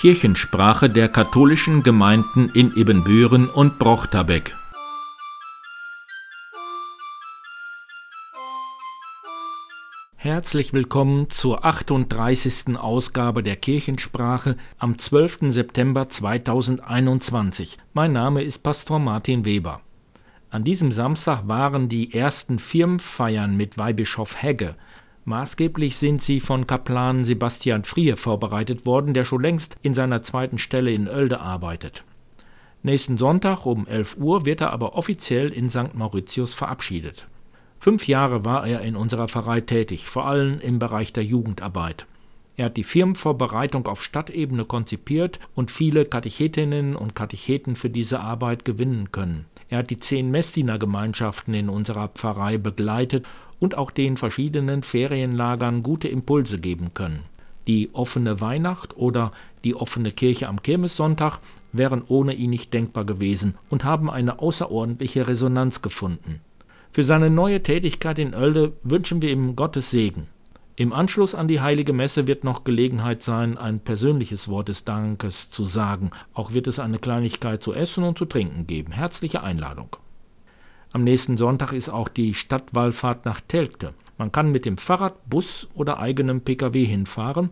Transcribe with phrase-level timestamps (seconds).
[0.00, 4.56] Kirchensprache der katholischen Gemeinden in Ibbenbüren und Brochterbeck.
[10.16, 12.78] Herzlich willkommen zur 38.
[12.78, 15.52] Ausgabe der Kirchensprache am 12.
[15.52, 17.76] September 2021.
[17.92, 19.82] Mein Name ist Pastor Martin Weber.
[20.48, 24.76] An diesem Samstag waren die ersten Firmenfeiern mit Weihbischof Hegge.
[25.24, 30.58] Maßgeblich sind sie von Kaplan Sebastian Frier vorbereitet worden, der schon längst in seiner zweiten
[30.58, 32.04] Stelle in Oelde arbeitet.
[32.82, 35.94] Nächsten Sonntag um 11 Uhr wird er aber offiziell in St.
[35.94, 37.26] Mauritius verabschiedet.
[37.78, 42.06] Fünf Jahre war er in unserer Pfarrei tätig, vor allem im Bereich der Jugendarbeit.
[42.56, 48.66] Er hat die Firmenvorbereitung auf Stadtebene konzipiert und viele Katechetinnen und Katecheten für diese Arbeit
[48.66, 49.46] gewinnen können.
[49.70, 53.26] Er hat die zehn Messdienergemeinschaften in unserer Pfarrei begleitet
[53.60, 57.24] und auch den verschiedenen Ferienlagern gute Impulse geben können.
[57.66, 59.32] Die offene Weihnacht oder
[59.62, 61.38] die offene Kirche am Kirmessonntag
[61.72, 66.40] wären ohne ihn nicht denkbar gewesen und haben eine außerordentliche Resonanz gefunden.
[66.90, 70.26] Für seine neue Tätigkeit in Oelde wünschen wir ihm Gottes Segen.
[70.74, 75.50] Im Anschluss an die heilige Messe wird noch Gelegenheit sein, ein persönliches Wort des Dankes
[75.50, 76.10] zu sagen.
[76.32, 78.92] Auch wird es eine Kleinigkeit zu essen und zu trinken geben.
[78.92, 79.96] Herzliche Einladung.
[80.92, 83.94] Am nächsten Sonntag ist auch die Stadtwallfahrt nach Telgte.
[84.18, 87.50] Man kann mit dem Fahrrad, Bus oder eigenem Pkw hinfahren.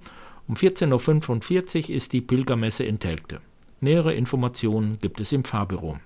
[0.48, 3.40] Um 14.45 Uhr ist die Pilgermesse in Telgte.
[3.80, 6.00] Nähere Informationen gibt es im Fahrbüro.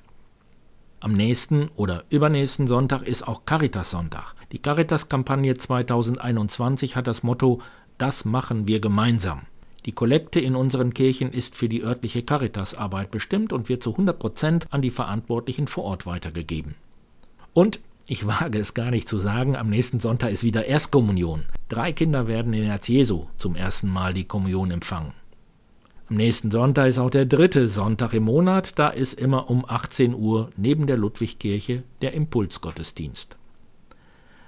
[1.01, 4.35] Am nächsten oder übernächsten Sonntag ist auch Caritas-Sonntag.
[4.53, 7.63] Die Caritas-Kampagne 2021 hat das Motto
[7.97, 9.47] Das machen wir gemeinsam.
[9.87, 14.19] Die Kollekte in unseren Kirchen ist für die örtliche Caritas-Arbeit bestimmt und wird zu 100
[14.19, 16.77] Prozent an die Verantwortlichen vor Ort weitergegeben.
[17.55, 21.47] Und ich wage es gar nicht zu sagen, am nächsten Sonntag ist wieder Erstkommunion.
[21.69, 25.15] Drei Kinder werden in Herz Jesu zum ersten Mal die Kommunion empfangen.
[26.09, 30.15] Am nächsten Sonntag ist auch der dritte Sonntag im Monat, da ist immer um 18
[30.15, 33.37] Uhr neben der Ludwigkirche der Impulsgottesdienst.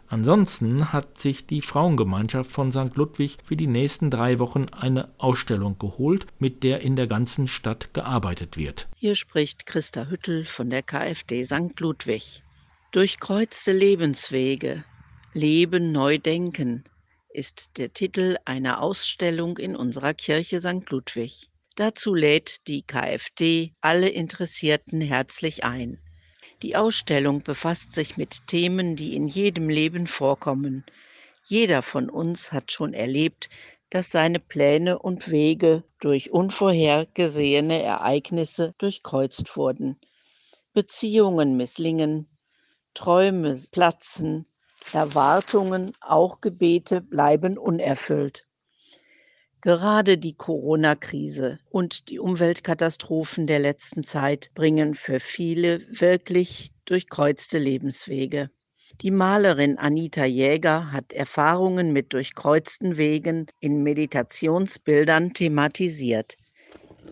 [0.08, 2.94] Ansonsten hat sich die Frauengemeinschaft von St.
[2.94, 7.94] Ludwig für die nächsten drei Wochen eine Ausstellung geholt, mit der in der ganzen Stadt
[7.94, 8.86] gearbeitet wird.
[8.96, 11.80] Hier spricht Christa Hüttel von der KfD St.
[11.80, 12.43] Ludwig.
[12.94, 14.84] Durchkreuzte Lebenswege,
[15.32, 16.84] Leben neu denken
[17.28, 20.88] ist der Titel einer Ausstellung in unserer Kirche St.
[20.90, 21.48] Ludwig.
[21.74, 25.98] Dazu lädt die KfD alle Interessierten herzlich ein.
[26.62, 30.84] Die Ausstellung befasst sich mit Themen, die in jedem Leben vorkommen.
[31.42, 33.50] Jeder von uns hat schon erlebt,
[33.90, 39.98] dass seine Pläne und Wege durch unvorhergesehene Ereignisse durchkreuzt wurden.
[40.74, 42.28] Beziehungen misslingen,
[42.94, 44.46] Träume platzen,
[44.92, 48.46] Erwartungen, auch Gebete bleiben unerfüllt.
[49.60, 58.50] Gerade die Corona-Krise und die Umweltkatastrophen der letzten Zeit bringen für viele wirklich durchkreuzte Lebenswege.
[59.00, 66.36] Die Malerin Anita Jäger hat Erfahrungen mit durchkreuzten Wegen in Meditationsbildern thematisiert.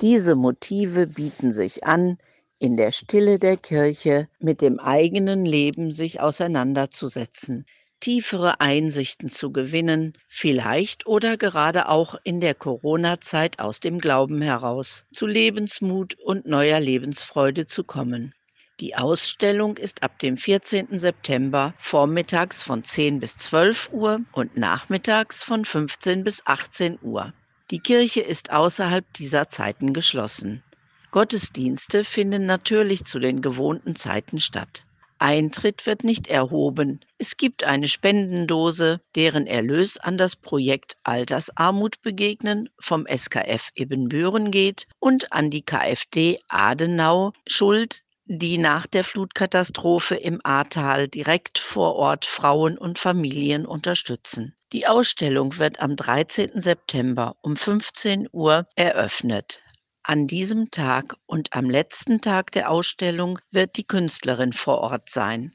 [0.01, 2.19] Diese Motive bieten sich an,
[2.63, 7.67] in der Stille der Kirche mit dem eigenen Leben sich auseinanderzusetzen
[7.99, 15.07] tiefere Einsichten zu gewinnen, vielleicht oder gerade auch in der Corona-Zeit aus dem Glauben heraus,
[15.13, 18.35] zu Lebensmut und neuer Lebensfreude zu kommen.
[18.81, 20.99] Die Ausstellung ist ab dem 14.
[20.99, 27.33] September vormittags von 10 bis 12 Uhr und nachmittags von 15 bis 18 Uhr.
[27.71, 30.65] Die Kirche ist außerhalb dieser Zeiten geschlossen.
[31.13, 34.87] Gottesdienste finden natürlich zu den gewohnten Zeiten statt.
[35.19, 37.01] Eintritt wird nicht erhoben.
[37.19, 44.87] Es gibt eine Spendendose, deren Erlös an das Projekt Altersarmut begegnen vom SKF Ibbenbüren geht
[45.01, 52.25] und an die KfD Adenau Schuld, die nach der Flutkatastrophe im Ahrtal direkt vor Ort
[52.25, 54.55] Frauen und Familien unterstützen.
[54.73, 56.59] Die Ausstellung wird am 13.
[56.59, 59.63] September um 15 Uhr eröffnet.
[60.05, 65.55] An diesem Tag und am letzten Tag der Ausstellung wird die Künstlerin vor Ort sein.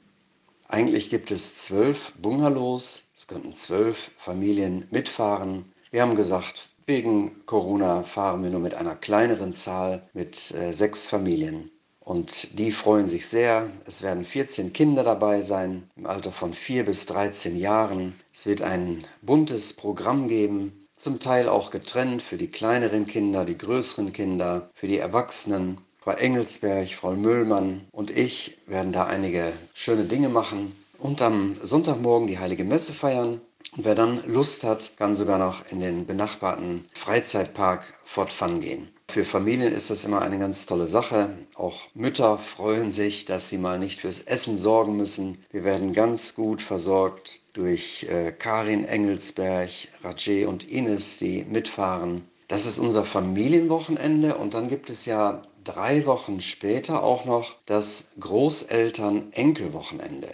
[0.69, 3.07] Eigentlich gibt es zwölf Bungalows.
[3.17, 5.65] Es könnten zwölf Familien mitfahren.
[5.91, 11.09] Wir haben gesagt, wegen Corona fahren wir nur mit einer kleineren Zahl, mit äh, sechs
[11.09, 11.71] Familien.
[12.01, 13.71] Und die freuen sich sehr.
[13.87, 18.15] Es werden 14 Kinder dabei sein, im Alter von 4 bis 13 Jahren.
[18.33, 23.59] Es wird ein buntes Programm geben, zum Teil auch getrennt für die kleineren Kinder, die
[23.59, 25.79] größeren Kinder, für die Erwachsenen.
[25.99, 32.27] Frau Engelsberg, Frau Müllmann und ich werden da einige schöne Dinge machen und am Sonntagmorgen
[32.27, 33.41] die heilige Messe feiern.
[33.79, 38.91] Wer dann Lust hat, kann sogar noch in den benachbarten Freizeitpark Fort Fun gehen.
[39.09, 41.31] Für Familien ist das immer eine ganz tolle Sache.
[41.55, 45.39] Auch Mütter freuen sich, dass sie mal nicht fürs Essen sorgen müssen.
[45.51, 49.71] Wir werden ganz gut versorgt durch äh, Karin Engelsberg,
[50.05, 52.29] Rajé und Ines, die mitfahren.
[52.49, 58.17] Das ist unser Familienwochenende und dann gibt es ja drei Wochen später auch noch das
[58.21, 60.29] Großeltern-Enkelwochenende.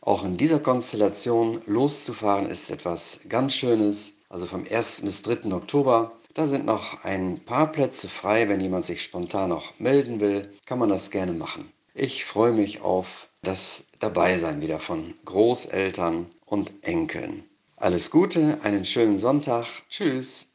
[0.00, 4.18] Auch in dieser Konstellation loszufahren ist etwas ganz Schönes.
[4.28, 5.02] Also vom 1.
[5.02, 5.52] bis 3.
[5.52, 8.48] Oktober da sind noch ein paar Plätze frei.
[8.48, 11.72] Wenn jemand sich spontan noch melden will, kann man das gerne machen.
[11.94, 17.42] Ich freue mich auf das Dabeisein wieder von Großeltern und Enkeln.
[17.74, 19.66] Alles Gute, einen schönen Sonntag.
[19.90, 20.54] Tschüss.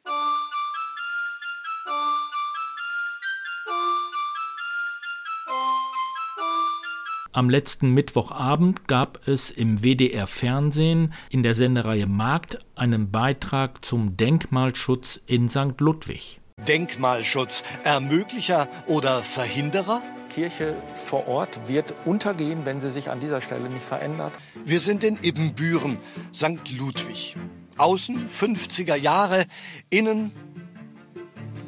[7.35, 14.15] Am letzten Mittwochabend gab es im WDR Fernsehen in der Sendereihe Markt einen Beitrag zum
[14.15, 15.80] Denkmalschutz in St.
[15.80, 16.41] Ludwig.
[16.68, 20.03] Denkmalschutz Ermöglicher oder Verhinderer?
[20.30, 24.33] Kirche vor Ort wird untergehen, wenn sie sich an dieser Stelle nicht verändert.
[24.63, 25.97] Wir sind in Ibbenbüren,
[26.31, 26.77] St.
[26.77, 27.36] Ludwig.
[27.77, 29.47] Außen 50er Jahre,
[29.89, 30.31] innen.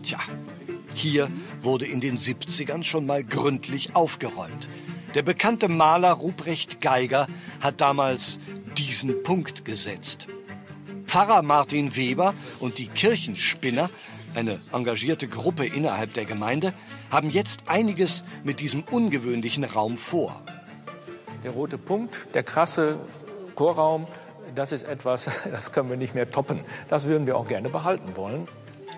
[0.03, 0.19] Tja,
[0.93, 1.27] hier
[1.59, 4.69] wurde in den 70ern schon mal gründlich aufgeräumt.
[5.15, 7.27] Der bekannte Maler Ruprecht Geiger
[7.61, 8.37] hat damals
[8.77, 10.27] diesen Punkt gesetzt.
[11.05, 13.89] Pfarrer Martin Weber und die Kirchenspinner,
[14.35, 16.73] eine engagierte Gruppe innerhalb der Gemeinde,
[17.09, 20.43] haben jetzt einiges mit diesem ungewöhnlichen Raum vor.
[21.45, 22.99] Der rote Punkt, der krasse
[23.55, 24.07] Chorraum,
[24.53, 26.59] das ist etwas, das können wir nicht mehr toppen.
[26.89, 28.49] Das würden wir auch gerne behalten wollen.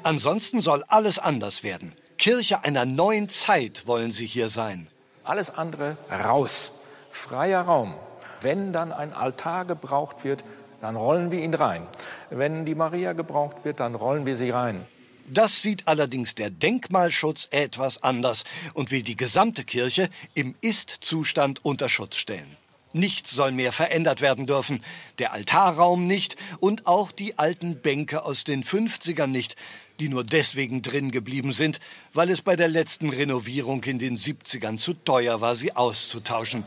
[0.02, 1.94] Ansonsten soll alles anders werden.
[2.18, 4.88] Kirche einer neuen Zeit wollen sie hier sein.
[5.28, 6.72] Alles andere raus.
[7.10, 7.94] Freier Raum.
[8.40, 10.46] Wenn dann ein Altar gebraucht wird,
[10.80, 11.86] dann rollen wir ihn rein.
[12.30, 14.88] Wenn die Maria gebraucht wird, dann rollen wir sie rein.
[15.28, 21.90] Das sieht allerdings der Denkmalschutz etwas anders und will die gesamte Kirche im Ist-Zustand unter
[21.90, 22.56] Schutz stellen.
[22.94, 24.82] Nichts soll mehr verändert werden dürfen,
[25.20, 29.58] der Altarraum nicht und auch die alten Bänke aus den 50ern nicht,
[30.00, 31.80] die nur deswegen drin geblieben sind,
[32.14, 36.64] weil es bei der letzten Renovierung in den 70ern zu teuer war, sie auszutauschen.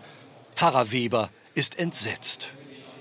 [0.54, 2.50] Pfarrer Weber ist entsetzt.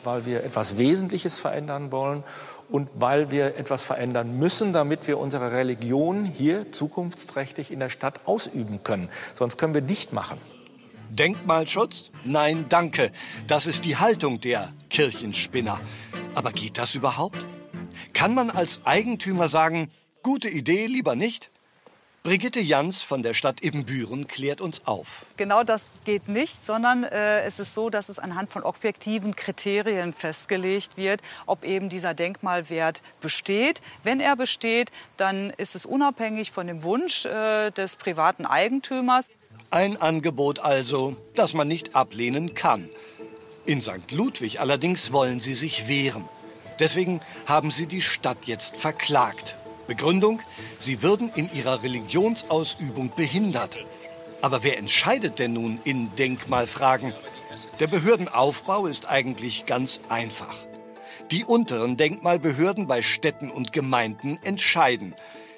[0.04, 2.24] Weil wir etwas Wesentliches verändern wollen
[2.70, 8.28] und weil wir etwas verändern müssen, damit wir unsere Religion hier zukunftsträchtig in der Stadt
[8.28, 9.10] ausüben können.
[9.34, 10.40] Sonst können wir dicht machen.
[11.10, 12.12] Denkmalschutz?
[12.24, 13.12] Nein, danke.
[13.48, 15.80] Das ist die Haltung der Kirchenspinner.
[16.36, 17.46] Aber geht das überhaupt?
[18.14, 19.90] Kann man als Eigentümer sagen,
[20.22, 21.50] Gute Idee, lieber nicht?
[22.24, 25.26] Brigitte Jans von der Stadt Ibbenbüren klärt uns auf.
[25.38, 30.14] Genau das geht nicht, sondern äh, es ist so, dass es anhand von objektiven Kriterien
[30.14, 33.82] festgelegt wird, ob eben dieser Denkmalwert besteht.
[34.04, 39.32] Wenn er besteht, dann ist es unabhängig von dem Wunsch äh, des privaten Eigentümers.
[39.70, 42.90] Ein Angebot also, das man nicht ablehnen kann.
[43.66, 44.12] In St.
[44.12, 46.28] Ludwig allerdings wollen sie sich wehren.
[46.80, 49.56] Deswegen haben sie die Stadt jetzt verklagt.
[49.90, 50.40] Begründung,
[50.78, 53.78] sie würden in ihrer Religionsausübung behindert.
[54.42, 57.14] Aber wer entscheidet denn nun in Denkmalfragen?
[57.82, 60.56] Der Behördenaufbau ist eigentlich ganz einfach.
[61.32, 65.16] Die unteren Denkmalbehörden bei Städten und Gemeinden entscheiden.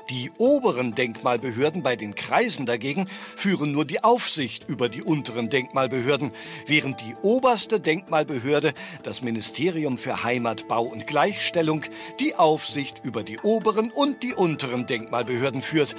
[0.10, 6.31] Die oberen Denkmalbehörden bei den Kreisen dagegen führen nur die Aufsicht über die unteren Denkmalbehörden,
[6.65, 11.84] während die oberste Denkmalbehörde, das Ministerium für Heimat, Bau und Gleichstellung,
[12.20, 15.96] die Aufsicht über die oberen und die unteren Denkmalbehörden führt.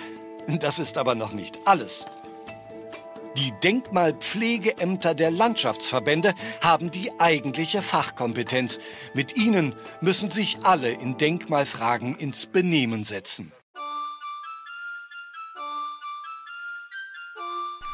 [0.46, 2.04] Das ist aber noch nicht alles.
[3.36, 8.78] Die Denkmalpflegeämter der Landschaftsverbände haben die eigentliche Fachkompetenz.
[9.14, 13.52] Mit ihnen müssen sich alle in Denkmalfragen ins Benehmen setzen.